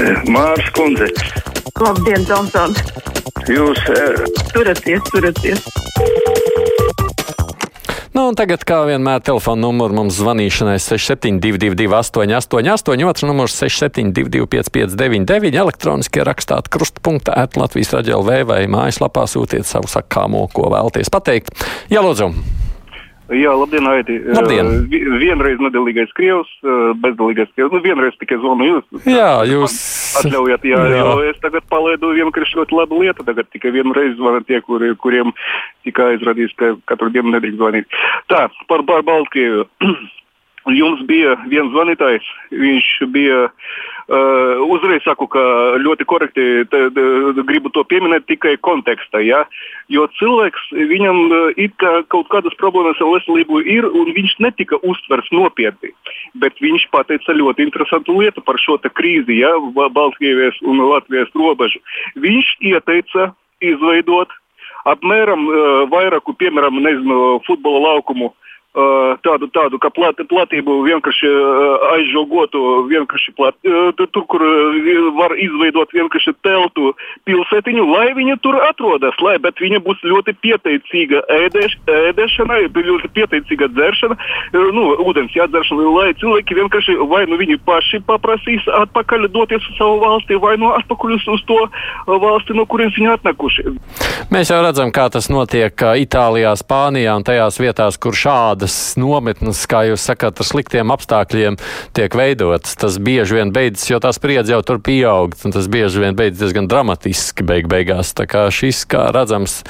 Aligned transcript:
Mārs 0.00 0.68
Kundze, 0.72 1.10
Labdien, 1.76 2.22
Tomson! 2.24 2.72
jūs 3.50 3.80
eh, 3.92 4.22
Turaties, 4.54 5.02
turaties! 5.12 5.60
Nu, 8.16 8.24
un 8.30 8.38
tagad, 8.38 8.64
kā 8.64 8.78
vienmēr, 8.88 9.20
telefona 9.24 9.60
numurs 9.66 9.94
mums 9.94 10.16
zvanīšanai 10.16 10.78
6722, 10.80 11.90
888, 11.92 13.04
otrs 13.10 13.26
numurs 13.28 13.58
6722, 13.60 14.48
559, 14.56 15.60
elektroniski 15.66 16.24
rakstāt 16.26 16.72
krustpunktā, 16.72 17.36
at 17.36 17.60
Latvijas 17.60 17.92
raidījumā 17.98 18.40
vai 18.48 18.64
mājaslapā 18.72 19.28
sūtiet 19.28 19.68
savu 19.68 19.92
sakāmo, 19.92 20.46
ko 20.56 20.72
vēlties 20.72 21.12
pateikt. 21.12 21.52
Jā, 21.92 22.00
lūdzu! 22.06 22.32
Jā, 23.30 23.52
labdien, 23.54 23.86
Aiti. 23.86 24.16
Labdien. 24.26 24.66
Eh, 24.66 24.86
vi- 24.90 25.06
vienreiz 25.22 25.58
nedēļīgais 25.62 26.10
krievs, 26.18 26.50
eh, 26.64 26.92
bezdēlīgais 27.02 27.50
krievs. 27.54 27.72
Nu, 27.72 27.80
vienreiz 27.80 28.16
tikai 28.18 28.38
zvanu 28.42 28.66
jūs. 28.66 29.04
Jā, 29.06 29.46
jūs. 29.46 29.74
Atļaujiet, 30.20 30.62
jā, 30.66 30.80
Jā. 30.90 31.04
jo 31.04 31.20
es 31.30 31.36
tagad 31.38 31.62
palaidu 31.70 32.10
vienkārši 32.18 32.58
ļoti 32.58 32.72
labu 32.74 33.00
lietu. 33.02 33.24
Tagad 33.24 33.46
tikai 33.54 33.70
vienu 33.70 33.94
reizi 33.94 34.16
zvanu 34.18 34.44
tie, 34.46 34.60
kuri, 34.60 34.94
kuriem 34.96 35.32
tikai 35.86 36.16
aizradīs, 36.16 36.50
ka 36.56 36.74
katru 36.90 37.10
dienu 37.14 37.30
nedrīkst 37.30 37.58
zvanīt. 37.62 37.86
Tā, 38.28 38.48
par, 38.66 38.82
par 38.82 39.02
Baltkrieviju. 39.02 39.66
Jums 40.68 41.00
bija 41.08 41.38
viens 41.48 41.70
zvanītājs, 41.72 42.26
viņš 42.52 42.88
bija, 43.14 43.46
uh, 43.48 44.60
uzreiz 44.68 45.00
saku, 45.06 45.24
ka 45.32 45.40
ļoti 45.80 46.04
korekti 46.04 46.44
te, 46.68 46.82
te, 46.92 47.04
gribu 47.48 47.72
to 47.72 47.80
pieminēt 47.88 48.26
tikai 48.28 48.58
kontekstā, 48.60 49.22
ja? 49.24 49.46
jo 49.88 50.04
cilvēks, 50.18 50.66
viņam 50.90 51.20
uh, 51.30 51.38
it 51.56 51.72
kā 51.80 52.02
kaut 52.12 52.28
kādas 52.28 52.52
problēmas 52.60 53.00
ar 53.00 53.08
veselību 53.14 53.62
ir, 53.64 53.88
un 53.88 54.12
viņš 54.12 54.36
netika 54.44 54.76
uztverts 54.84 55.32
nopietni, 55.32 55.94
bet 56.36 56.60
viņš 56.60 56.90
pateica 56.92 57.38
ļoti 57.40 57.64
interesantu 57.64 58.18
lietu 58.20 58.44
par 58.44 58.60
šo 58.60 58.76
krīzi, 58.84 59.40
ja? 59.40 59.54
Ba- 59.72 59.88
Baltkrievijas 59.88 60.60
un 60.60 60.84
Latvijas 60.84 61.32
robežu. 61.32 61.80
Viņš 62.20 62.52
ieteica 62.68 63.30
izveidot 63.64 64.28
apmēram 64.84 65.48
uh, 65.48 65.64
vairāku, 65.88 66.36
piemēram, 66.36 66.84
nezinu, 66.84 67.40
futbola 67.48 67.94
laukumu 67.94 68.34
Uh, 68.34 68.49
tādu, 69.26 69.48
tādu 69.50 69.80
kā 69.82 69.90
plat, 69.90 70.14
platību 70.30 70.76
vienkārši 70.86 71.26
uh, 71.26 71.86
aizžogotu, 71.96 72.86
vienkārši 72.90 73.34
plat, 73.34 73.56
uh, 73.66 73.90
tur, 73.98 74.24
kur 74.30 74.44
var 75.18 75.34
izveidot 75.34 75.90
vienkārši 75.90 76.36
teltu 76.46 76.92
pilsētiņu, 77.26 77.86
lai 77.90 78.12
viņa 78.14 78.38
tur 78.44 78.60
atrodas, 78.62 79.16
lai, 79.20 79.38
bet 79.42 79.58
viņa 79.58 79.82
būs 79.82 80.04
ļoti 80.06 80.36
pieteicīga 80.38 81.24
ēdēš, 81.40 81.76
ēdēšanai, 81.90 82.60
ļoti 82.70 83.10
pieteicīga 83.16 83.70
dzeršana, 83.74 84.16
nu, 84.54 84.86
ūdens 85.02 85.34
jādzeršana, 85.34 85.90
lai 85.98 86.14
cilvēki 86.22 86.58
vienkārši 86.60 86.96
vai 87.10 87.24
nu 87.26 87.38
viņi 87.40 87.58
paši 87.66 88.00
paprasīs 88.06 88.66
atpakaļ 88.80 89.28
doties 89.34 89.66
uz 89.66 89.78
savu 89.78 89.98
valsti, 90.04 90.38
vai 90.42 90.54
nu 90.60 90.70
atpakaļ 90.78 91.16
uz, 91.18 91.44
to 91.48 91.58
valsti, 92.06 92.56
no 92.56 92.66
kurienes 92.70 92.96
viņi 92.98 93.12
atnākuši. 93.16 93.66
Mēs 94.30 94.52
jau 94.52 94.60
redzam, 94.62 94.92
kā 94.94 95.08
tas 95.12 95.30
notiek 95.32 95.74
Itālijā, 95.74 96.54
Spānijā 96.60 97.16
un 97.18 97.26
tajās 97.26 97.58
vietās, 97.62 97.98
kur 98.00 98.16
šādas 98.60 98.96
nometnes, 99.00 99.64
kā 99.66 99.84
jūs 99.88 100.04
sakāt, 100.04 100.40
ar 100.40 100.46
sliktiem 100.46 100.90
apstākļiem 100.92 101.56
tiek 101.96 102.12
veidotas. 102.12 102.76
Tas 102.76 102.98
bieži 102.98 103.38
vien 103.38 103.52
beidzas, 103.52 103.88
jo 103.88 103.98
tā 104.00 104.12
spriedze 104.12 104.52
jau 104.52 104.62
tur 104.62 104.80
pieaug, 104.80 105.34
un 105.44 105.52
tas 105.52 105.68
bieži 105.68 106.00
vien 106.00 106.16
beidzas 106.16 106.40
diezgan 106.40 106.68
dramatiski 106.68 107.42
beig 107.42 107.68
beigās. 107.68 108.12
Tā 108.12 108.26
kā 108.28 108.48
šis, 108.50 108.84
kā 108.90 109.10
redzams, 109.14 109.62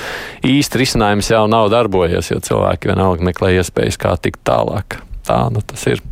īsti 0.42 0.82
risinājums 0.82 1.30
jau 1.30 1.46
nav 1.46 1.70
darbojies, 1.70 2.32
jo 2.32 2.40
cilvēki 2.40 2.90
vienalga 2.90 3.30
meklē 3.30 3.54
iespējas, 3.60 4.00
kā 4.00 4.16
tikt 4.18 4.42
tālāk. 4.44 5.00
Tā 5.26 5.46
nu 5.54 5.62
tas 5.62 5.86
ir. 5.86 6.02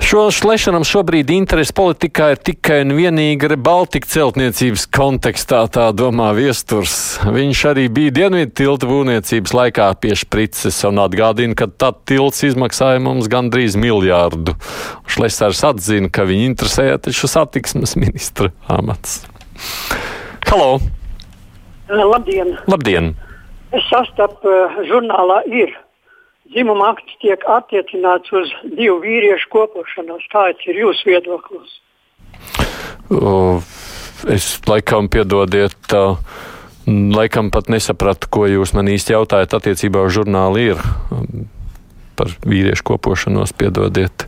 Šo 0.00 0.22
šlešanam 0.32 0.82
šobrīd 0.88 1.28
interesi 1.34 1.74
politikā 1.76 2.30
ir 2.32 2.40
tikai 2.42 2.80
un 2.82 2.94
vienīgi 2.96 3.56
Baltika 3.60 4.08
celtniecības 4.10 4.86
kontekstā, 4.96 5.60
tā 5.70 5.90
domā 5.94 6.30
viesturs. 6.34 7.20
Viņš 7.22 7.62
arī 7.70 7.84
bija 7.92 8.14
dienvidu 8.18 8.54
tilta 8.62 8.88
būvniecības 8.90 9.54
laikā 9.54 9.88
pie 10.02 10.16
šprices 10.18 10.80
un 10.88 11.02
atgādina, 11.04 11.54
ka 11.58 11.68
tad 11.68 12.00
tilts 12.08 12.42
izmaksāja 12.48 13.02
mums 13.04 13.28
gandrīz 13.30 13.76
miljārdu. 13.80 14.56
Šlesers 15.10 15.62
atzina, 15.68 16.08
ka 16.08 16.24
viņu 16.28 16.48
interesēja 16.48 16.98
taču 17.04 17.30
satiksmes 17.30 17.94
ministra 18.00 18.50
amats. 18.72 19.20
Halo! 20.48 20.78
Labdien! 21.90 22.56
Labdien! 22.70 23.12
Es 23.70 23.86
sastapu 23.86 24.50
uh, 24.50 24.80
žurnālā 24.88 25.44
ir. 25.46 25.76
Dzimuma 26.50 26.92
akts 26.94 27.18
tiek 27.22 27.44
attiecināts 27.46 28.32
uz 28.34 28.50
divu 28.64 28.98
vīriešu 29.04 29.52
kopošanos. 29.52 30.24
Kāds 30.32 30.66
ir 30.66 30.82
jūsu 30.82 31.12
viedoklis? 31.12 31.76
O, 33.10 33.60
Es 34.28 34.58
laikam 34.68 35.08
piedodiet, 35.08 35.72
tā, 35.88 36.16
laikam 36.86 37.48
pat 37.52 37.70
nesapratu, 37.72 38.28
ko 38.28 38.44
jūs 38.50 38.74
man 38.76 38.90
īsti 38.92 39.14
jautājat 39.14 39.54
attiecībā 39.56 40.02
uz 40.04 40.12
žurnālu 40.18 40.64
ir 40.74 40.82
par 42.20 42.34
vīriešu 42.44 42.84
kopošanos, 42.90 43.54
piedodiet. 43.56 44.26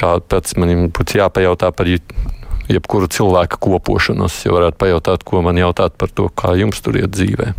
Kā 0.00 0.16
pēc 0.20 0.54
man 0.60 0.88
būtu 0.96 1.20
jāpajautā 1.20 1.68
par 1.76 1.90
jebkuru 1.90 3.10
cilvēku 3.12 3.60
kopošanos, 3.68 4.38
ja 4.46 4.54
varētu 4.56 4.80
pajautāt, 4.80 5.26
ko 5.28 5.44
man 5.44 5.60
jautāt 5.60 5.98
par 6.00 6.08
to, 6.08 6.30
kā 6.32 6.54
jums 6.56 6.80
tur 6.80 6.96
iet 6.96 7.12
dzīvē. 7.12 7.52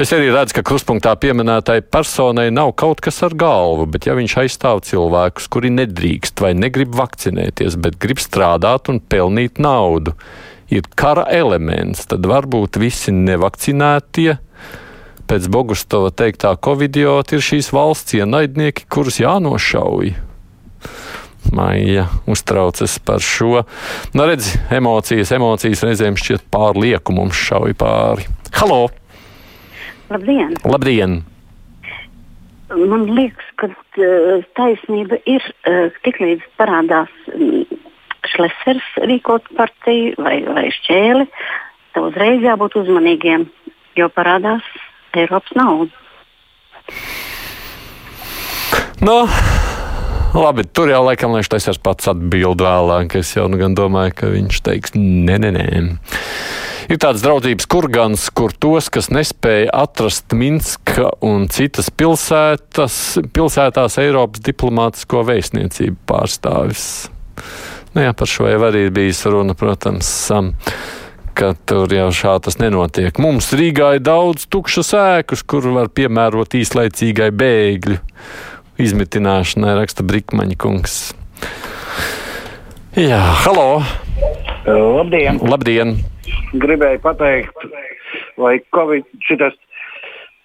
Es 0.00 0.14
arī 0.16 0.30
redzu, 0.32 0.54
ka 0.56 0.62
krustpunktā 0.64 1.10
pieminētai 1.20 1.82
personai 1.92 2.46
nav 2.48 2.70
kaut 2.80 3.02
kas 3.04 3.18
ar 3.26 3.34
galvu, 3.36 3.84
bet 3.92 4.06
ja 4.08 4.14
viņš 4.16 4.34
aizstāv 4.40 4.78
cilvēkus, 4.88 5.48
kuri 5.52 5.68
nedrīkst 5.74 6.40
vai 6.40 6.54
negrib 6.56 6.94
vakcinēties, 6.96 7.76
bet 7.76 7.98
grib 8.00 8.22
strādāt 8.22 8.88
un 8.88 9.02
pelnīt 9.12 9.60
naudu, 9.60 10.14
ir 10.72 10.88
kara 10.96 11.26
elements, 11.36 12.06
tad 12.08 12.24
varbūt 12.24 12.78
visi 12.80 13.12
nevakcinētie. 13.12 14.38
Pēc 15.28 15.48
Bogustova 15.52 16.08
teiktā 16.16 16.54
covidiota 16.56 17.36
ir 17.36 17.44
šīs 17.44 17.68
valsts 17.76 18.16
ienaidnieki, 18.16 18.88
kurus 18.88 19.20
jānošauj. 19.20 20.14
Maija 21.52 22.06
uztraucas 22.24 22.96
par 23.04 23.20
šo. 23.20 23.66
Nu, 24.16 24.24
redz, 24.24 24.54
emocijas, 24.72 25.36
emocijas 25.36 25.84
reizēm 25.84 26.16
šķiet 26.16 26.48
pārlieku 26.48 27.20
mums 27.20 27.36
šauj 27.36 27.76
pāri. 27.84 28.30
Halo! 28.56 28.86
Labdien! 30.10 30.56
Labdien! 30.66 31.20
Man 32.70 33.04
liekas, 33.14 33.46
ka 33.58 33.68
uh, 33.70 34.42
taisnība 34.58 35.20
ir 35.26 35.42
uh, 35.42 35.90
tiklīdz 36.02 36.42
parādās 36.58 37.10
um, 37.34 37.62
šlesers 38.30 38.88
rīkot 39.06 39.46
partiju 39.58 40.18
vai, 40.18 40.40
vai 40.46 40.66
šķēli, 40.74 41.26
tad 41.94 42.08
uzreiz 42.10 42.42
jābūt 42.42 42.78
uzmanīgiem, 42.82 43.46
jo 43.98 44.10
parādās 44.14 44.66
Eiropas 45.18 45.54
nauda. 45.58 45.94
Nu, 49.02 49.16
labi, 50.34 50.66
tur 50.74 50.90
jau 50.90 51.04
laikam 51.06 51.34
liekas, 51.34 51.50
tas 51.54 51.70
ir 51.70 51.78
pats 51.82 52.10
atbild 52.10 52.62
vēlāk. 52.62 53.14
Es 53.22 53.30
jau 53.38 53.46
nu 53.50 53.62
gan 53.62 53.78
domāju, 53.78 54.16
ka 54.18 54.34
viņš 54.34 54.62
teiks, 54.66 54.98
nē, 54.98 55.38
nē, 55.46 55.54
nē. 55.54 55.66
Ir 56.90 56.98
tāds 56.98 57.22
draudzības 57.22 57.68
kurgans, 57.70 58.24
kur 58.34 58.50
tos, 58.50 58.88
kas 58.90 59.12
nespēja 59.14 59.68
atrast 59.78 60.34
Minska 60.34 61.12
un 61.22 61.44
citas 61.46 61.86
pilsētas, 61.94 62.96
pilsētās 63.30 63.98
Eiropas 64.02 64.42
diplomātisko 64.42 65.22
vēstniecību 65.28 66.00
pārstāvis. 66.10 66.88
Nu, 67.94 68.02
jā, 68.02 68.10
par 68.10 68.30
šo 68.30 68.50
jau 68.50 68.64
arī 68.66 68.88
ir 68.88 68.92
bijis 68.96 69.22
runa, 69.30 69.54
protams. 69.54 70.10
Um, 70.34 70.50
ka 71.38 71.52
tur 71.62 71.94
jau 71.94 72.10
šā 72.10 72.34
tas 72.42 72.58
nenotiek. 72.58 73.22
Mums 73.22 73.52
Rīgā 73.54 73.94
ir 74.00 74.04
daudz 74.04 74.50
tukšas 74.50 74.90
ēkas, 74.98 75.46
kur 75.46 75.70
var 75.70 75.94
piemērot 75.94 76.58
īslaicīgai 76.58 77.30
bēgļu 77.30 77.98
izmitināšanai, 78.82 79.78
raksta 79.78 80.02
Brīsmaņa 80.10 80.58
kungs. 80.58 81.00
Jā, 82.98 83.22
halo! 83.46 83.84
Labdien! 84.66 85.38
Labdien! 85.46 86.00
Gribēju 86.52 87.02
pateikt, 87.04 87.66
vai 88.40 88.58
Covid 88.74 89.06
šitas 89.26 89.54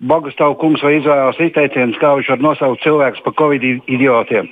Bogustavs 0.05 0.59
kungs 0.59 0.83
vai 0.83 0.97
izvēlējās 0.99 1.41
izteiciens, 1.47 1.99
kā 2.01 2.13
viņš 2.17 2.33
var 2.33 2.41
nosaukt 2.43 2.83
cilvēkus 2.83 3.23
par 3.25 3.37
Covid 3.39 3.63
idiotiem. 3.87 4.49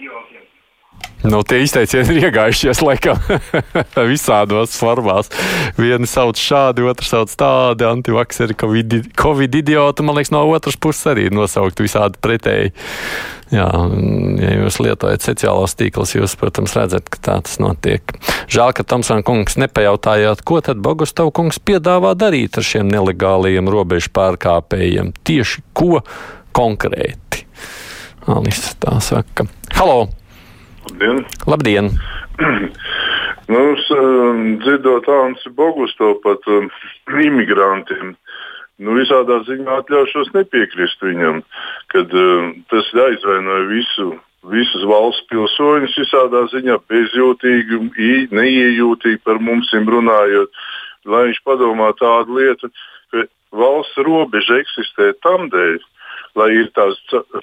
Nu, 1.23 1.39
tie 1.47 1.61
izteicieni 1.63 2.17
ir 2.17 2.25
iegājušies 2.27 2.81
laikam 2.83 3.19
visādos 4.11 4.73
formās. 4.75 5.29
Vienu 5.79 6.07
sauc 6.09 6.39
šādi, 6.39 6.83
otru 6.87 7.07
sauc 7.07 7.31
tādi, 7.39 7.85
antivakseri, 7.87 8.57
covid, 8.59 8.97
covid 9.19 9.55
idioti. 9.61 10.03
Man 10.03 10.19
liekas, 10.19 10.33
no 10.35 10.43
otras 10.51 10.75
puses 10.75 11.07
arī 11.13 11.29
nosaukt 11.31 11.79
visādi 11.79 12.19
pretēji. 12.23 12.73
Jā, 13.53 13.67
ja 14.41 14.51
jūs 14.57 14.79
lietojat 14.81 15.21
sociālos 15.21 15.75
tīklus, 15.77 16.15
jūs, 16.15 16.33
protams, 16.39 16.73
redzat, 16.77 17.05
ka 17.13 17.19
tā 17.21 17.35
tas 17.45 17.59
notiek. 17.61 18.15
Žēl, 18.49 18.73
ka 18.73 18.85
Tomsona 18.87 19.25
kungs 19.25 19.59
nepajautājāt, 19.61 20.41
ko 20.47 20.57
tad 20.65 20.81
Bogustav 20.81 21.29
kungs 21.37 21.61
piedāvā 21.61 22.15
darīt 22.17 22.57
ar 22.57 22.65
šiem 22.65 22.89
nelegālajiem 22.89 23.69
robežu 23.69 24.09
pārkāpējiem. 24.17 25.13
Tieši 25.27 25.61
ko 25.77 26.01
konkrēti? 26.57 27.45
Alisa 28.25 28.73
tā 28.81 28.97
saka. 29.03 29.45
Halo! 29.77 30.07
Labdien! 30.89 31.25
Labdien! 31.45 31.93
Nu, 33.43 33.59
es, 33.73 33.89
um, 33.91 34.53
dzirdot 34.63 35.07
Ansi 35.11 35.49
Bogusto 35.51 36.13
pat 36.23 36.45
um, 36.47 36.69
imigrantiem, 37.27 38.13
nu, 38.81 38.95
visādā 38.97 39.39
ziņā 39.47 39.79
atļaušos 39.81 40.31
nepiekrist 40.33 41.03
viņam, 41.03 41.41
kad 41.93 42.13
um, 42.17 42.53
tas 42.71 42.89
aizvainoja 43.05 43.67
visu, 43.69 44.09
visus 44.49 44.87
valsts 44.89 45.27
pilsoņus 45.31 45.99
visādā 46.01 46.45
ziņā 46.53 46.79
bezjūtīgi, 46.91 47.79
neiejūtīgi 48.33 49.21
par 49.23 49.39
mums 49.43 49.71
runājot. 49.73 50.51
Lai 51.05 51.27
viņš 51.27 51.41
padomā 51.43 51.91
tādu 51.99 52.39
lietu, 52.39 52.69
ka 53.11 53.25
valsts 53.51 53.99
robeža 54.07 54.61
eksistē 54.63 55.11
tam 55.23 55.49
dēļ, 55.51 55.81
lai 56.39 56.49
ir 56.55 56.69
tās 56.77 56.97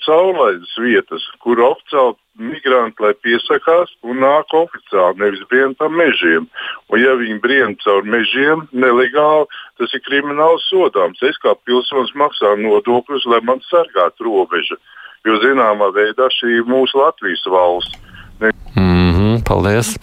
caurlaides 0.06 0.72
vietas, 0.82 1.24
kur 1.44 1.60
oficiāli 1.62 2.16
migranti 2.40 3.04
lai 3.04 3.12
piesakās 3.20 3.92
un 4.06 4.22
nāk 4.24 4.54
oficiāli, 4.56 5.20
nevis 5.20 5.42
brien 5.50 5.74
pa 5.78 5.90
mežiem. 5.92 6.48
Un 6.90 7.02
ja 7.02 7.14
viņi 7.20 7.40
brien 7.44 7.76
caur 7.84 8.06
mežiem 8.06 8.64
nelegāli, 8.72 9.46
tas 9.78 9.94
ir 9.94 10.04
krimināls 10.06 10.66
sodāms. 10.70 11.22
Es 11.22 11.38
kā 11.42 11.54
pilsonis 11.66 12.14
maksāju 12.16 12.62
nodokļus, 12.64 13.28
lai 13.30 13.42
man 13.46 13.62
sargātu 13.68 14.28
robežu. 14.28 14.80
Jo 15.28 15.36
zināmā 15.42 15.90
veidā 15.92 16.30
šī 16.32 16.62
ir 16.62 16.68
mūsu 16.68 17.02
Latvijas 17.02 17.44
valsts. 17.46 17.98
Ne 18.40 18.54
Mm 18.76 19.12
-hmm, 19.12 19.44
paldies! 19.48 19.96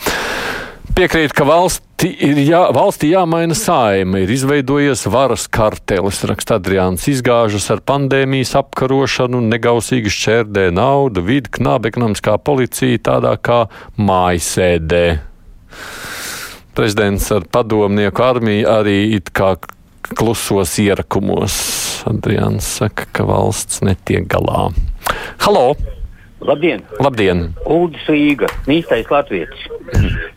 Piekrīt, 0.98 1.30
ka 1.38 1.46
valsti 1.46 2.10
ir 2.26 2.40
jā, 2.42 2.60
valstī 2.74 3.12
jāmaina 3.12 3.54
saima, 3.54 4.18
ir 4.24 4.32
izveidojies 4.34 5.04
varas 5.14 5.44
kartelis, 5.46 6.24
raksta 6.26 6.56
Adriāns, 6.58 7.04
izgāžas 7.12 7.68
ar 7.70 7.84
pandēmijas 7.86 8.56
apkarošanu, 8.58 9.44
negausīgi 9.46 10.10
šķērdē 10.10 10.64
naudu, 10.74 11.22
vidi 11.28 11.52
knāba 11.60 11.92
ekonomiskā 11.92 12.34
policija 12.42 13.04
tādā 13.12 13.36
kā 13.38 13.60
mājasēdē. 14.02 15.04
Prezidents 16.74 17.30
ar 17.36 17.46
padomnieku 17.46 18.26
armiju 18.26 18.66
arī 18.80 18.98
it 19.20 19.30
kā 19.38 19.52
klusos 20.18 20.74
ierakumos. 20.82 21.60
Adriāns 22.10 22.74
saka, 22.80 23.06
ka 23.14 23.30
valsts 23.30 23.86
netiek 23.86 24.26
galā. 24.34 24.72
Halo! 25.46 25.76
Labdien! 26.46 26.84
Labdien! 27.02 27.48
Uldis 27.66 28.04
Rīga, 28.06 28.46
īstais 28.70 29.08
latvietis. 29.10 29.64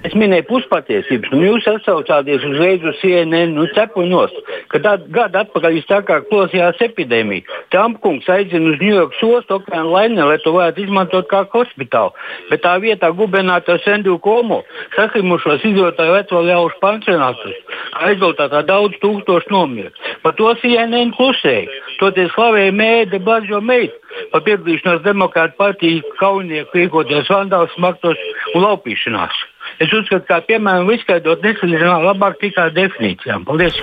Es 0.09 0.15
minēju 0.17 0.47
puspatiesības, 0.49 1.33
un 1.37 1.43
jūs 1.45 1.67
atsaucāties 1.69 2.47
uzreiz 2.49 2.87
uz 2.89 2.97
CNN, 3.03 3.53
nu 3.53 3.67
cepuņos, 3.77 4.33
ka 4.73 4.81
tādu 4.81 5.11
gadu 5.13 5.43
atpakaļ 5.43 5.77
vissākāk 5.77 6.31
plosījās 6.31 6.81
epidēmija. 6.87 7.45
Trumpkungs 7.75 8.31
aizina 8.33 8.73
uz 8.73 8.81
Ņujorkas 8.81 9.21
ostu 9.29 9.59
okeāna 9.59 9.85
laini, 9.93 10.23
lai 10.25 10.39
to 10.41 10.55
varētu 10.57 10.87
izmantot 10.87 11.29
kā 11.29 11.43
hospitālu. 11.53 12.17
Bet 12.49 12.65
tā 12.65 12.79
vietā 12.81 13.13
gubernators 13.13 13.85
Andrew 13.93 14.17
Komo 14.25 14.63
saslimušos 14.97 15.69
izjotāju 15.69 16.17
veco 16.17 16.45
ļaužu 16.49 16.81
pansionātus. 16.81 17.61
Aizviltā 18.09 18.49
daudz 18.65 18.97
tūkstošu 19.05 19.53
nomira. 19.53 19.93
Par 20.25 20.33
to 20.41 20.49
CNN 20.65 21.13
klusēja. 21.19 21.69
Toties 22.01 22.33
slavēja 22.33 22.73
mēģi 22.73 23.21
Bažo 23.25 23.61
meitu 23.61 23.97
par 24.33 24.45
piedalīšanos 24.47 25.03
demokrātu 25.05 25.59
partiju 25.61 26.15
kaujinieku 26.21 26.79
rīkoties 26.79 27.29
vandāls, 27.33 27.73
smaktos 27.77 28.21
un 28.55 28.65
laupīšanās. 28.65 29.43
Es 29.81 29.93
uzskatu, 29.93 30.25
ka 30.29 30.41
piemēram 30.49 30.89
izskaidrot 30.95 31.45
nesaņemā 31.45 31.99
labāk 32.07 32.41
tikai 32.41 32.71
definīcijām. 32.77 33.45
Paldies! 33.49 33.77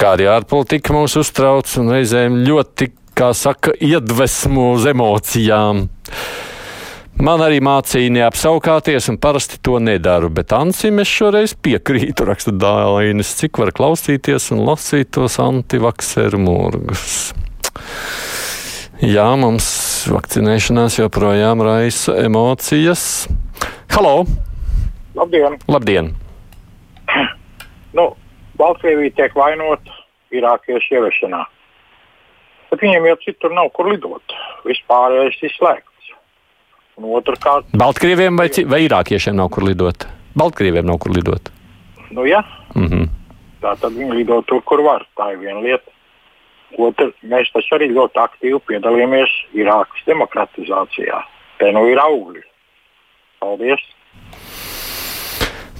Kā 0.00 0.14
arī 0.16 0.26
ārpolitika 0.28 0.92
mūs 0.92 1.16
uztrauc 1.20 1.68
un 1.80 1.92
reizēm 1.94 2.42
ļoti, 2.44 2.90
kā 3.16 3.32
saka, 3.36 3.72
iedvesmo 3.80 4.70
uz 4.76 4.86
emocijām. 4.88 5.86
Man 7.20 7.42
arī 7.44 7.58
mācīja 7.60 8.08
neapsaukāties, 8.14 9.10
un 9.12 9.18
parasti 9.20 9.58
to 9.60 9.74
nedaru, 9.82 10.30
bet 10.32 10.54
Ansim 10.56 11.02
es 11.02 11.10
šoreiz 11.12 11.52
piekrītu, 11.52 12.24
raksta 12.24 12.54
Dālainis, 12.56 13.34
cik 13.36 13.60
var 13.60 13.74
klausīties 13.76 14.46
un 14.54 14.62
lasīt 14.64 15.10
tos 15.12 15.36
antivakseru 15.42 16.40
murgus. 16.40 17.34
Jā, 19.04 19.26
mums 19.36 19.68
vakcinēšanās 20.08 20.96
joprojām 21.02 21.60
raisa 21.66 22.16
emocijas. 22.22 23.04
Halo! 23.92 24.24
Labdien! 25.20 25.58
Labdien! 25.68 26.10
Nu, 28.00 28.06
Baltkrievija 28.56 29.12
tiek 29.20 29.36
vainota 29.36 30.00
irākiešu 30.32 30.96
ieviešanā. 30.96 31.44
Bet 32.72 32.80
viņiem 32.86 33.12
jau 33.12 33.20
citur 33.26 33.52
nav 33.52 33.68
kur 33.76 33.92
lidot. 33.92 34.36
Vispārējais 34.64 35.40
izslēgts. 35.50 35.89
Un 37.00 37.14
otrkārt, 37.16 37.64
Baltkrieviem 37.80 38.36
vai, 38.36 38.50
vai 38.68 38.82
irākiešiem 38.84 39.38
nav 39.38 39.48
kur 39.54 39.64
lidot? 39.64 40.04
Baltkrieviem 40.36 40.84
nav 40.86 40.98
kur 41.00 41.16
lidot. 41.16 41.48
nu, 42.10 42.26
ja, 42.28 42.44
Mm 42.74 42.86
-hmm. 42.86 43.08
tā 43.62 43.76
tad 43.80 43.92
viņi 43.92 44.14
lido 44.14 44.42
tur, 44.42 44.62
kur 44.62 44.82
var. 44.82 45.06
Tā 45.16 45.32
ir 45.32 45.38
viena 45.38 45.60
lieta. 45.60 45.90
Otra, 46.78 47.06
mēs 47.22 47.50
taču 47.52 47.74
arī 47.74 47.90
ļoti 47.90 48.20
aktīvi 48.22 48.60
piedalījāmies 48.66 49.30
Irākas 49.54 50.04
demokratizācijā. 50.06 51.22
Te 51.58 51.72
nu 51.72 51.86
ir 51.90 51.98
augļi. 51.98 52.42
Paldies! 53.40 53.80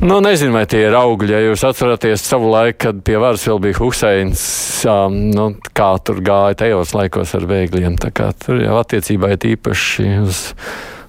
Nu, 0.01 0.21
nezinu, 0.21 0.53
vai 0.53 0.67
tie 0.67 0.87
ir 0.89 0.95
augļi. 0.97 1.33
Ja 1.33 1.41
jūs 1.45 1.65
atceraties 1.65 2.23
savu 2.25 2.51
laiku, 2.51 2.79
kad 2.79 3.03
pie 3.05 3.19
varas 3.21 3.47
vēl 3.49 3.59
bija 3.61 3.77
Huseins, 3.79 4.43
um, 4.89 5.19
nu, 5.31 5.55
kā 5.77 5.91
tur 6.05 6.23
gāja 6.25 6.55
tajos 6.55 6.95
laikos 6.95 7.35
ar 7.35 7.45
bēgļiem. 7.51 7.99
Tur 8.47 8.63
jau 8.63 8.79
attiecībā 8.81 9.35
ir 9.37 9.45
īpaši 9.53 10.07
uz 10.23 10.55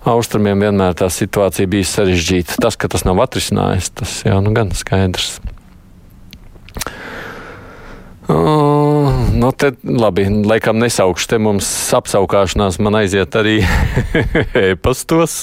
austrumiem 0.10 0.66
vienmēr 0.66 0.96
tā 0.98 1.10
situācija 1.14 1.70
bija 1.70 1.88
sarežģīta. 1.90 2.60
Tas, 2.62 2.78
ka 2.80 2.90
tas 2.92 3.06
nav 3.08 3.22
atrisinājis, 3.24 3.92
tas 4.02 4.18
jau 4.26 4.40
nu 4.44 4.54
gan 4.56 4.74
skaidrs. 4.76 5.40
Uh, 8.32 9.12
nu, 9.34 9.50
te, 9.52 9.74
labi, 9.84 10.24
laikam 10.48 10.80
nesaukšu, 10.80 11.28
te 11.34 11.40
mums 11.42 11.68
apsaukāšanās 11.98 12.78
man 12.80 13.02
aiziet 13.02 13.36
arī 13.36 13.58
e-pastos. 14.70 15.42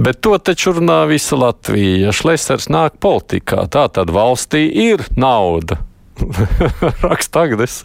Bet 0.00 0.22
to 0.24 0.38
taču 0.40 0.72
runā 0.78 1.02
visa 1.10 1.36
Latvija. 1.36 2.14
Šlesers 2.16 2.70
nāk 2.72 2.96
politikā. 3.04 3.66
Tā 3.70 3.84
tad 3.92 4.10
valstī 4.14 4.64
ir 4.88 5.04
nauda. 5.20 5.82
Raksta 7.04 7.44
Agnes. 7.44 7.82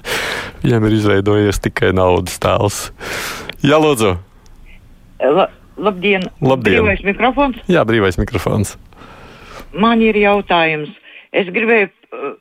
Viņam 0.63 0.87
ir 0.87 0.95
izveidojies 0.95 1.59
tikai 1.67 1.91
naudas 1.95 2.39
tēls. 2.41 2.79
Jā, 3.65 3.81
lūdzu. 3.83 4.15
La, 5.19 5.47
labdien! 5.77 6.27
Labdien. 6.43 6.81
Brīvais 6.81 7.03
mikrofons. 7.07 7.59
Jā, 7.71 7.85
brīvais 7.87 8.19
mikrofons. 8.19 8.75
Man 9.75 10.03
ir 10.03 10.17
jautājums. 10.19 10.91
Es 11.35 11.47
gribēju 11.51 11.89
uh, 11.89 12.35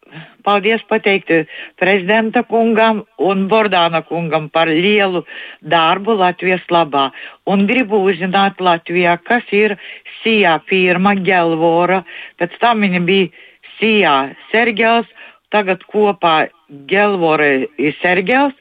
paldies 0.47 0.83
pateikt 0.91 1.31
uh, 1.35 1.49
prezidenta 1.81 2.45
kungam 2.47 3.03
un 3.19 3.47
Bordāna 3.51 4.05
kungam 4.07 4.49
par 4.55 4.71
lielu 4.71 5.25
darbu 5.63 6.15
Latvijas 6.19 6.63
labā. 6.71 7.09
Un 7.51 7.67
gribu 7.71 8.05
uzzināt 8.07 8.63
Latvijā, 8.63 9.17
kas 9.23 9.47
ir 9.55 9.77
SIA 10.21 10.61
firma 10.71 11.15
Gelvora. 11.19 12.03
Pēc 12.39 12.55
tam 12.63 12.87
viņa 12.87 13.03
bija 13.07 13.31
SIA 13.79 14.15
Sergels, 14.53 15.11
tagad 15.55 15.83
kopā 15.91 16.49
Gelvora 16.91 17.51
ir 17.79 17.99
Sergels, 18.03 18.55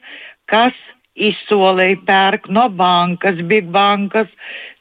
kas 0.50 0.74
izsolīja 1.14 2.00
pērk 2.06 2.48
no 2.48 2.68
bankas, 2.68 3.40
big 3.50 3.68
bankas, 3.74 4.30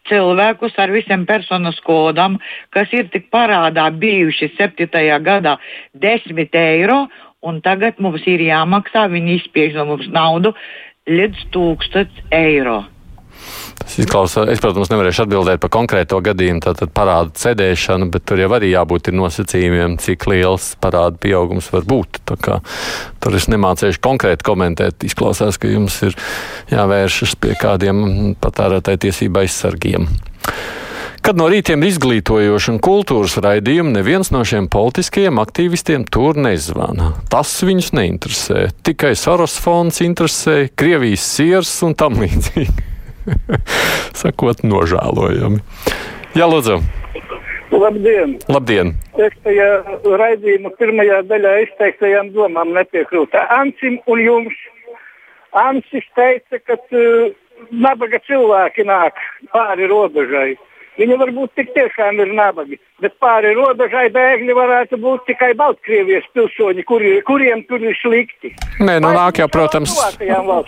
cilvēkus 0.09 0.77
ar 0.81 0.91
visiem 0.91 1.25
personas 1.25 1.79
kodam, 1.85 2.39
kas 2.75 2.91
ir 2.93 3.09
tik 3.13 3.29
parādā 3.33 3.89
bijuši 3.91 4.51
7. 4.57 4.89
gadā 5.23 5.57
10 5.93 6.57
eiro, 6.59 7.05
un 7.43 7.61
tagad 7.61 7.99
mums 7.99 8.25
ir 8.27 8.43
jāmaksā, 8.43 9.07
viņi 9.11 9.39
izspiež 9.39 9.77
no 9.77 9.85
mums 9.93 10.09
naudu 10.11 10.53
līdz 11.07 11.47
1000 11.51 12.25
eiro. 12.31 12.83
Tas 13.83 13.95
izklausās, 13.99 14.47
es, 14.53 14.61
protams, 14.63 14.91
nevarēšu 14.93 15.25
atbildēt 15.25 15.61
par 15.63 15.71
konkrēto 15.73 16.19
gadījumu, 16.23 16.61
tātad 16.63 16.91
parādu 16.95 17.33
cedēšanu, 17.39 18.07
bet 18.13 18.25
tur 18.29 18.39
jau 18.43 18.51
arī 18.55 18.71
jābūt 18.71 19.11
nosacījumiem, 19.15 19.97
cik 20.03 20.27
liels 20.31 20.73
parādu 20.83 21.19
pieaugums 21.25 21.71
var 21.73 21.87
būt. 21.89 22.21
Kā, 22.43 22.59
tur 23.23 23.35
es 23.37 23.49
nemācīšu 23.51 24.01
konkrēti 24.03 24.47
komentēt. 24.47 25.03
Izklausās, 25.07 25.59
ka 25.59 25.71
jums 25.71 25.99
ir 26.07 26.15
jāvēršas 26.71 27.35
pie 27.41 27.57
kādiem 27.59 28.37
patērētāju 28.43 29.03
tiesību 29.07 29.43
aizsargiem. 29.43 30.07
Kad 31.23 31.37
no 31.39 31.45
rītiem 31.47 31.79
ir 31.85 31.93
izglītojoši 31.93 32.73
un 32.73 32.79
kultūras 32.83 33.37
raidījumi, 33.39 33.93
neviens 33.95 34.27
no 34.35 34.41
šiem 34.43 34.65
politiskajiem 34.71 35.39
aktīvistiem 35.39 36.03
tur 36.11 36.35
nezvana. 36.35 37.13
Tas 37.31 37.53
viņus 37.63 37.93
neinteresē. 37.95 38.65
Tikai 38.83 39.13
Soros 39.15 39.55
fonds 39.63 40.01
interesē, 40.03 40.65
Krievijas 40.75 41.23
siers 41.37 41.77
un 41.87 41.95
tam 41.95 42.19
līdzīgi. 42.19 42.92
Sakot, 44.21 44.63
nožēlojami. 44.65 45.61
Jā, 46.37 46.49
lūdzu. 46.49 46.79
Labdien! 47.73 48.35
Labdien! 48.53 48.93
Es 49.17 49.33
tajā 49.45 49.69
raidījuma 50.05 50.73
pirmajā 50.77 51.23
daļā 51.29 51.53
izteiktajām 51.65 52.29
domām 52.35 52.73
nepiekrītu. 52.75 53.39
Ansim 53.55 53.97
un 54.09 54.21
jums. 54.21 54.59
Ansis 55.57 56.05
teica, 56.17 56.57
ka 56.65 56.77
uh, 56.77 57.33
nabaga 57.69 58.19
cilvēki 58.27 58.85
nāk 58.89 59.17
pāri 59.53 59.89
robežai. 59.89 60.53
Viņi 60.99 61.15
varbūt 61.17 61.55
tik 61.57 61.71
tiešām 61.73 62.19
ir 62.21 62.33
nabagi, 62.37 62.77
bet 63.01 63.15
pāri 63.21 63.53
robežai 63.57 64.05
bēgļi 64.13 64.53
varētu 64.57 64.99
būt 65.01 65.25
tikai 65.31 65.53
Baltkrievijas 65.57 66.27
pilsoņi, 66.37 66.85
kuri, 66.85 67.13
kuriem 67.25 67.63
tur 67.69 67.81
ir 67.81 67.97
slikti. 67.97 68.53
Nē, 68.77 68.99
nu 69.01 69.09
nāk 69.15 69.41
jau, 69.41 69.49
protams, 69.51 69.95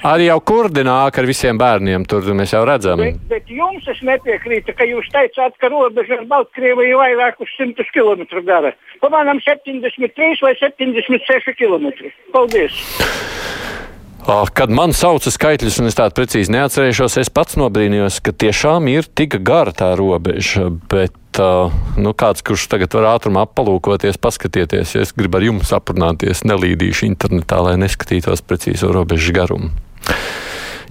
arī 0.01 0.31
jau 0.31 0.39
kurdi 0.41 0.85
nāk 0.87 1.21
ar 1.21 1.29
visiem 1.29 1.61
bērniem, 1.61 2.07
tur 2.09 2.25
mēs 2.33 2.55
jau 2.57 2.63
redzam. 2.65 3.03
Bet, 3.05 3.21
bet 3.29 3.53
jums 3.53 3.85
es 3.91 4.01
nepiekrītu, 4.05 4.73
ka 4.73 4.89
jūs 4.89 5.11
teicāt, 5.13 5.59
ka 5.61 5.69
robeža 5.69 6.17
ar 6.19 6.25
Baltkrieviju 6.33 6.95
ir 6.95 7.01
vairākus 7.03 7.53
simtus 7.59 7.89
kilometru 7.93 8.41
gara. 8.47 8.73
Pamēram 9.05 9.41
73 9.45 10.41
vai 10.41 10.55
76 10.57 11.53
km. 11.59 11.91
Paldies! 12.33 12.81
Kad 14.25 14.71
man 14.73 14.89
sauca 14.97 15.29
skaitļus, 15.29 15.75
un 15.83 15.89
es 15.91 15.97
tādu 15.97 16.15
precīzi 16.17 16.49
neatcerēšos, 16.55 17.19
es 17.21 17.29
pats 17.29 17.59
nobrīnījos, 17.61 18.17
ka 18.25 18.33
tiešām 18.33 18.87
ir 18.89 19.05
tik 19.05 19.37
gara 19.45 19.69
tā 19.75 19.91
robeža. 19.99 20.71
Bet 20.89 21.37
nu, 22.01 22.13
kāds, 22.17 22.41
kurš 22.45 22.65
tagad 22.71 22.95
var 22.97 23.11
ātrumā 23.11 23.43
apalūkoties, 23.45 24.17
paskatieties, 24.21 24.95
ja 24.95 25.03
es 25.05 25.13
gribu 25.13 25.37
ar 25.37 25.45
jums 25.45 25.73
aprunāties, 25.77 26.41
nelīdīšu 26.47 27.05
internetā, 27.11 27.61
lai 27.67 27.75
neskatītos 27.83 28.41
precīzo 28.47 28.89
robežu 28.95 29.35
garumu. 29.35 29.69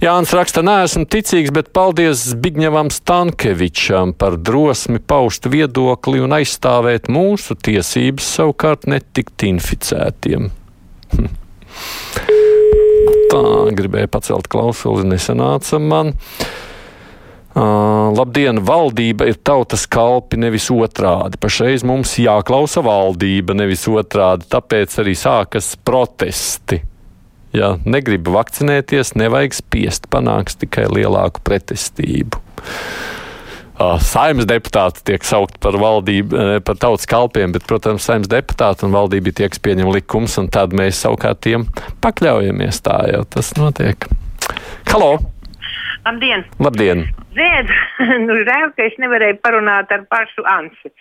Jānis 0.03 0.31
raksta, 0.35 0.63
neesmu 0.63 1.03
ticīgs, 1.11 1.51
bet 1.55 1.73
paldies 1.75 2.23
Zbigņevam 2.29 2.91
Stankevičam 2.91 4.13
par 4.15 4.35
drosmi 4.39 4.99
paust 4.99 5.47
viedokli 5.51 6.23
un 6.23 6.35
aizstāvēt 6.35 7.11
mūsu 7.11 7.55
tiesības, 7.55 8.31
savukārt 8.39 8.87
netikt 8.91 9.47
inficētiem. 9.47 10.51
Hm. 11.15 11.31
Tā 13.35 13.73
gribēja 13.75 14.07
pacelt 14.11 14.47
klausuli, 14.51 15.03
nesanāca 15.09 15.79
man. 15.81 16.13
Uh, 17.55 18.11
labdien, 18.11 18.59
valdība 18.67 19.29
ir 19.31 19.37
tautas 19.47 19.85
kalpi, 19.87 20.39
nevis 20.39 20.67
otrādi. 20.71 21.39
Pašreiz 21.39 21.85
mums 21.87 22.17
jāklausa 22.19 22.83
valdība, 22.83 23.55
nevis 23.55 23.85
otrādi, 23.87 24.47
tāpēc 24.51 24.97
arī 25.03 25.15
sākas 25.19 25.73
protesti. 25.87 26.81
Ja 27.55 27.77
negrib 27.87 28.27
vakcinēties, 28.27 29.13
nevajag 29.15 29.55
spiest, 29.55 30.09
panāks 30.11 30.59
tikai 30.59 30.89
lielāku 30.91 31.43
pretestību 31.47 32.43
saimnes 34.03 34.47
deputāti 34.47 35.03
tiek 35.11 35.25
saukti 35.27 35.59
par 35.63 35.77
valdību, 35.79 36.61
par 36.65 36.79
tautas 36.79 37.07
kalpiem, 37.09 37.51
bet, 37.55 37.65
protams, 37.67 38.05
saimnes 38.07 38.31
deputāti 38.31 38.87
un 38.87 38.95
valdība 38.95 39.31
ir 39.31 39.37
tie, 39.39 39.49
kas 39.51 39.61
pieņem 39.63 39.91
likums, 39.95 40.37
un 40.41 40.49
tad 40.53 40.75
mēs 40.77 41.01
savukārt 41.03 41.43
tiem 41.43 41.67
pakļaujamies. 42.05 42.81
Tā 42.85 43.01
jau 43.11 43.23
tas 43.35 43.51
notiek. 43.59 44.07
Halo! 44.91 45.17
Labdien! 46.05 46.45
Labdien. 46.61 47.07
Ziniet, 47.35 47.71
nu, 48.27 48.37
žēl, 48.47 48.71
ka 48.77 48.85
es 48.85 48.95
nevarēju 49.01 49.41
parunāt 49.43 49.91
ar 49.91 50.05
pašu 50.11 50.45
Ansi. 50.47 50.93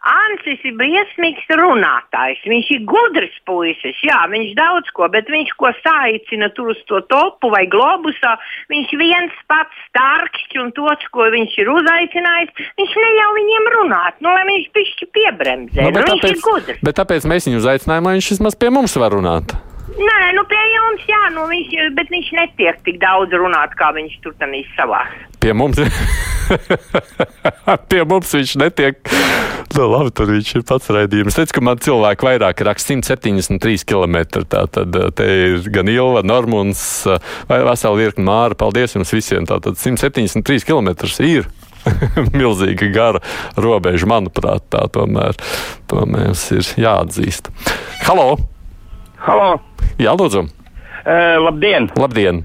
Ansis 0.00 0.62
ir 0.64 0.78
briesmīgs 0.80 1.44
runātājs. 1.60 2.40
Viņš 2.48 2.68
ir 2.72 2.84
gudrs 2.88 3.34
puisis, 3.44 3.98
jā, 4.00 4.16
viņš 4.32 4.54
daudz 4.56 4.88
ko, 4.96 5.04
bet 5.12 5.28
viņš 5.28 5.52
ko 5.60 5.74
saicina 5.82 6.48
tur 6.56 6.72
uz 6.72 6.80
to 6.88 7.02
topu 7.12 7.50
vai 7.52 7.66
globusā. 7.68 8.38
Viņš 8.72 8.94
viens 8.96 9.36
pats 9.50 9.82
starkšķi 9.90 10.62
un 10.62 10.72
tos, 10.76 11.04
ko 11.12 11.28
viņš 11.36 11.58
ir 11.60 11.72
uzaicinājis, 11.74 12.64
viņš 12.80 12.96
neļauj 13.04 13.36
viņiem 13.40 13.72
runāt. 13.76 14.16
Nu, 14.24 14.32
lai 14.32 14.46
viņš 14.48 14.70
pišķi 14.78 15.10
piebremzē. 15.18 15.84
Nu, 15.84 15.92
bet, 15.92 16.00
nu, 16.00 16.14
tāpēc, 16.14 16.24
viņš 16.24 16.38
ir 16.38 16.46
gudrs. 16.48 16.84
bet 16.88 17.00
tāpēc 17.02 17.28
mēs 17.28 17.50
viņu 17.50 17.60
uzaicinājām, 17.60 18.08
lai 18.08 18.16
viņš 18.16 18.32
vismaz 18.38 18.56
pie 18.56 18.72
mums 18.72 18.96
var 18.96 19.12
runāt. 19.12 19.52
Nē, 20.00 20.18
nu 20.36 20.44
pie 20.48 20.60
jums, 20.70 21.02
jā, 21.10 21.22
nu 21.34 21.44
viņš, 21.50 21.72
bet 21.96 22.12
viņš 22.14 22.28
netiek 22.38 22.78
tik 22.86 23.00
daudz 23.02 23.34
runāt, 23.36 23.74
kā 23.76 23.90
viņš 23.96 24.20
tur 24.24 24.36
tanīs 24.40 24.68
savā. 24.78 25.02
Pie 25.42 25.52
mums, 25.56 25.80
pie 27.90 28.04
mums 28.08 28.32
viņš 28.38 28.54
netiek. 28.62 29.10
Nu, 29.70 29.84
labi, 29.86 30.10
tur 30.10 30.32
viņš 30.32 30.48
ir 30.58 30.64
pats 30.66 30.90
raidījums. 30.90 31.30
Es 31.30 31.38
teicu, 31.38 31.54
ka 31.56 31.62
man 31.62 31.78
cilvēki 31.82 32.26
vairāk 32.26 32.62
raksta 32.66 32.96
173 32.96 33.86
km. 33.86 34.18
Tā 34.50 34.64
tad 34.74 34.96
te 35.16 35.26
ir 35.44 35.68
gan 35.70 35.88
Ilva, 35.90 36.24
Normunds 36.26 36.82
vai 37.48 37.60
vesela 37.68 37.98
virkni 37.98 38.26
Māra. 38.26 38.58
Paldies 38.58 38.96
jums 38.96 39.14
visiem. 39.14 39.46
Tātad 39.46 39.78
173 39.78 40.66
km 40.66 40.90
ir. 41.22 41.46
Milzīga 42.36 42.90
gara 42.92 43.20
robeža, 43.56 44.08
manuprāt, 44.10 44.66
tā 44.72 44.84
tomēr 44.92 45.38
to 45.88 46.04
mums 46.04 46.42
ir 46.52 46.66
jāatzīst. 46.84 47.48
Halo! 48.04 48.34
Halo! 49.24 49.54
Jā, 50.00 50.12
lūdzu! 50.16 50.44
Uh, 51.00 51.38
labdien! 51.46 51.88
Labdien! 51.96 52.44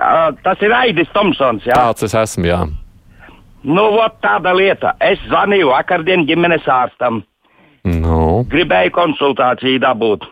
Uh, 0.00 0.30
tas 0.44 0.62
ir 0.64 0.72
Aidis 0.72 1.10
Tomsons. 1.12 1.66
Jā? 1.68 1.76
Tāds 1.76 2.06
es 2.08 2.16
esmu, 2.16 2.48
jā. 2.48 2.62
Nu, 3.62 3.82
ot, 4.00 4.16
tāda 4.24 4.54
lieta. 4.56 4.94
Es 5.04 5.20
zvanīju 5.28 5.68
vakardien 5.72 6.24
ģimenes 6.28 6.68
ārstam. 6.70 7.22
Nu. 7.84 8.44
Gribēju 8.50 8.92
konsultāciju 8.96 9.80
dabūt. 9.82 10.24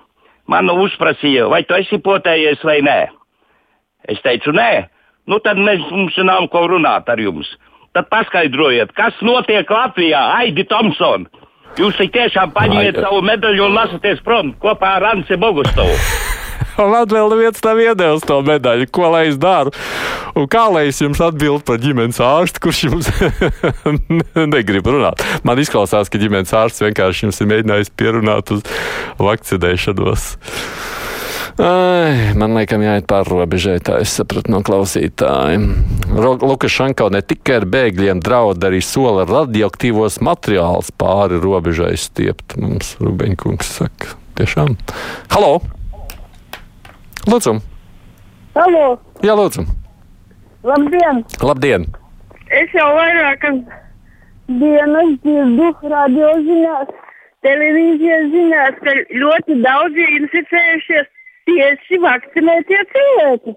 Man 0.48 0.70
uzprasīja, 0.72 1.48
vai 1.52 1.62
tu 1.68 1.76
esi 1.76 1.98
potējies 2.00 2.62
vai 2.64 2.78
nē. 2.84 3.00
Es 4.08 4.22
teicu, 4.24 4.54
nē. 4.56 4.88
Nu, 5.28 5.40
tad 5.44 5.60
mēs, 5.60 5.82
mums 5.92 6.16
nav 6.24 6.48
ko 6.52 6.64
runāt 6.72 7.08
ar 7.12 7.20
jums. 7.20 7.50
Tad 7.92 8.08
paskaidrojiet, 8.12 8.94
kas 8.96 9.16
notiek 9.24 9.68
Latvijā, 9.68 10.22
Aidi 10.40 10.64
Tomson. 10.68 11.28
Jūs 11.76 12.00
tiešām 12.00 12.54
paņemiet 12.56 12.96
savu 12.96 13.20
medaļu 13.28 13.68
un 13.68 13.76
lasieties 13.76 14.24
prom 14.24 14.54
kopā 14.62 14.96
ar 14.98 15.10
Ansi 15.12 15.36
Bogustovu. 15.36 16.27
Man 16.78 17.08
vēl 17.10 17.32
neviens 17.32 17.62
nav 17.64 17.80
iedevis 17.82 18.26
to 18.28 18.38
medaļu. 18.46 18.86
Ko 18.94 19.10
lai 19.10 19.24
es 19.32 19.38
daru? 19.40 19.72
Un 20.38 20.46
kā 20.50 20.68
lai 20.70 20.86
es 20.92 21.00
jums 21.02 21.18
atbildu 21.24 21.64
par 21.66 21.80
ģimenes 21.82 22.20
ārstu, 22.22 22.62
kurš 22.62 22.84
jums 22.86 23.08
negrib 24.54 24.86
runāt? 24.86 25.24
Man 25.42 25.58
izklausās, 25.58 26.10
ka 26.12 26.20
ģimenes 26.22 26.54
ārsts 26.54 26.84
vienkārši 26.84 27.26
jums 27.26 27.42
ir 27.42 27.50
mēģinājis 27.50 27.90
pierunāt 27.98 28.54
uz 28.54 28.62
vakcinēšanos. 29.18 30.30
Ai, 31.58 32.36
man 32.38 32.54
liekas, 32.54 32.78
jāiet 32.86 33.06
pāri 33.10 33.32
robežai, 33.32 33.80
tā 33.82 33.96
es 34.04 34.12
sapratu 34.14 34.52
no 34.54 34.60
klausītājiem. 34.62 35.64
Lukašenko 36.14 37.08
ne 37.10 37.22
tikai 37.26 37.56
ar 37.58 37.66
bēgļiem 37.72 38.20
draud, 38.22 38.62
arī 38.62 38.78
sola 38.84 39.24
radioaktīvos 39.26 40.20
materiālus 40.22 40.92
pāri 40.94 41.40
robežai 41.42 41.96
stiept. 41.98 42.54
Mums 42.62 42.94
Rubeņkungs 43.02 43.74
saka, 43.80 44.14
tiešām. 44.38 44.78
Halo! 45.34 45.56
Lūdzu! 47.28 47.52
Halo! 48.56 48.84
Jā, 49.20 49.34
lūdzu! 49.36 49.60
Labdien! 50.64 51.18
Labdien! 51.44 51.82
Es 52.56 52.72
jau 52.72 52.86
vairākas 52.96 53.58
dienas 54.62 55.10
dzirdu 55.26 55.66
radio 55.92 56.30
ziņās, 56.46 56.94
televīzijas 57.44 58.30
ziņās, 58.32 58.80
ka 58.86 58.94
ļoti 59.24 59.58
daudzi 59.66 60.06
inficējušies 60.20 61.10
tieši 61.50 62.00
vakcinētie 62.06 62.80
cilvēki. 62.94 63.56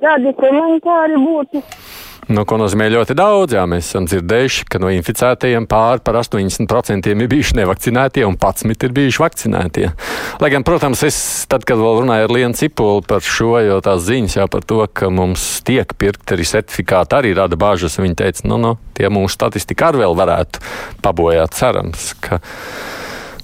Kādi 0.00 0.32
komentāri 0.40 1.20
būtu? 1.26 1.60
Nu, 2.24 2.46
ko 2.48 2.56
nozīmē 2.56 2.86
ļoti 2.88 3.12
daudz? 3.18 3.52
Jā, 3.52 3.66
mēs 3.68 3.90
esam 3.90 4.06
dzirdējuši, 4.08 4.64
ka 4.72 4.78
no 4.80 4.88
inficētajiem 4.94 5.66
pāri 5.68 6.00
par 6.04 6.16
80% 6.22 7.10
ir 7.10 7.28
bijuši 7.28 7.58
nevakcinētie 7.58 8.24
un 8.24 8.38
11 8.40 8.86
ir 8.88 8.94
bijuši 8.96 9.20
vakcinētie. 9.20 9.90
Lai 10.40 10.50
gan, 10.54 10.64
protams, 10.64 11.02
es 11.04 11.18
tad, 11.50 11.66
kad 11.68 11.80
vēl 11.80 12.00
runāju 12.00 12.28
ar 12.28 12.32
Lienu 12.32 12.56
Cipuli 12.56 13.04
par 13.08 13.20
šo, 13.20 13.58
jo 13.66 13.76
tās 13.84 14.06
ziņas 14.08 14.38
jau 14.38 14.48
par 14.56 14.64
to, 14.64 14.80
ka 14.88 15.12
mums 15.12 15.44
tiek 15.68 15.92
pirkti 16.00 16.38
arī 16.38 16.48
certifikāti, 16.48 17.18
arī 17.18 17.34
rada 17.36 17.60
bāžas. 17.60 18.00
Viņa 18.00 18.20
teica, 18.22 18.48
nu, 18.48 18.60
nu, 18.62 18.74
tie 18.96 19.12
mūsu 19.12 19.36
statistika 19.36 19.92
arī 19.92 20.06
vēl 20.06 20.16
varētu 20.16 20.64
pabojāt 21.04 21.60
cerams. 21.60 22.14
Ka, 22.24 22.40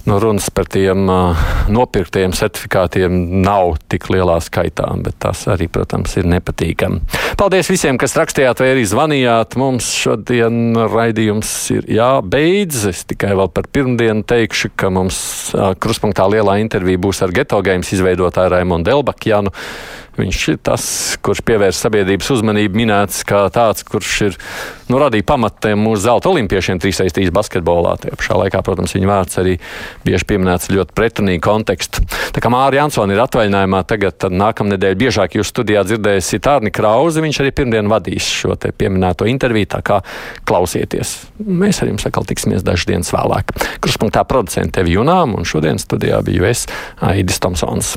nu, 0.07 0.19
runas 0.23 0.49
par 0.55 0.69
tiem 0.71 1.09
uh, 1.11 1.45
nopirktiem 1.73 2.33
certifikātiem 2.37 3.43
nav 3.45 3.77
tik 3.91 4.09
lielā 4.13 4.39
skaitā, 4.43 4.89
bet 5.05 5.19
tas 5.23 5.45
arī, 5.51 5.69
protams, 5.73 6.17
ir 6.21 6.29
nepatīkami. 6.31 7.03
Paldies 7.41 7.71
visiem, 7.73 7.99
kas 8.01 8.17
rakstījāt 8.19 8.63
vai 8.63 8.73
arī 8.75 8.87
zvanījāt. 8.89 9.57
Mums 9.61 9.93
šodien 9.97 10.79
raidījums 10.81 11.53
ir 11.77 11.89
jābeidz. 12.01 12.85
Es 12.91 13.05
tikai 13.11 13.33
vēl 13.39 13.53
par 13.55 13.71
pirmdienu 13.73 14.27
teikšu, 14.29 14.73
ka 14.79 14.93
mums 14.95 15.21
uh, 15.55 15.73
kruspunktā 15.81 16.29
lielā 16.31 16.61
intervija 16.65 17.01
būs 17.01 17.25
ar 17.27 17.35
geto 17.37 17.61
games 17.65 17.93
izveidotāju 17.97 18.55
Raimondu 18.57 18.97
Elbakjanu. 18.99 19.55
Viņš 20.19 20.41
ir 20.51 20.59
tas, 20.67 20.85
kurš 21.23 21.43
pievērs 21.47 21.81
sabiedrības 21.85 22.31
uzmanību, 22.35 22.77
minēts 22.83 23.23
kā 23.29 23.45
tāds, 23.55 23.85
kurš 23.87 24.15
ir 24.27 24.39
nu, 24.91 24.99
radījis 25.01 25.27
pamatiem 25.29 25.81
mūsu 25.81 26.03
zelta 26.09 26.31
olimpiešiem 26.33 26.81
3-3 26.83 27.31
basketbolā. 27.35 27.95
Tajā 28.03 28.19
pašā 28.19 28.39
laikā, 28.43 28.63
protams, 28.67 28.95
viņa 28.97 29.11
vārds 29.11 29.41
arī 29.41 29.57
bieži 30.05 30.27
pieminēts 30.33 30.73
ļoti 30.75 30.97
pretrunīgu 30.99 31.45
kontekstu. 31.47 32.05
Tā 32.35 32.43
kā 32.43 32.53
Mārija 32.53 32.85
Jansona 32.85 33.15
ir 33.15 33.23
atvaļinājumā, 33.25 33.83
tagad 33.89 34.29
nākamnedēļ 34.35 34.99
biežāk 35.01 35.39
jūs 35.39 35.55
studijā 35.55 35.87
dzirdēsiet 35.87 36.51
Arni 36.51 36.75
Krauzi. 36.75 37.25
Viņš 37.25 37.43
arī 37.45 37.55
pirmdien 37.63 37.91
vadīs 37.91 38.29
šo 38.43 38.59
pieminēto 38.59 39.29
interviju, 39.31 39.73
tā 39.77 39.83
kā 39.87 40.01
klausieties. 40.49 41.17
Mēs 41.41 41.81
ar 41.85 41.93
jums 41.93 42.07
atkal 42.09 42.27
tiksimies 42.29 42.67
dažas 42.67 42.91
dienas 42.91 43.15
vēlāk. 43.15 43.55
Kruspunktā 43.81 44.27
producente 44.29 44.83
Evi 44.83 44.99
Junām 44.99 45.39
un 45.39 45.49
šodien 45.49 45.81
studijā 45.81 46.21
biju 46.27 46.49
es 46.51 46.67
Aidis 47.01 47.41
Tomsons. 47.41 47.97